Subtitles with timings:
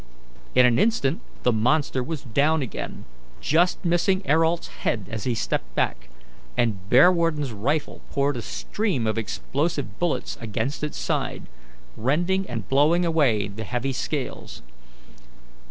[0.55, 3.05] In an instant the monster was down again,
[3.39, 6.09] just missing Ayrault's head as he stepped back,
[6.57, 11.43] and Bearwarden's rifle poured a stream of explosive balls against its side,
[11.95, 14.63] rending and blowing away the heavy scales.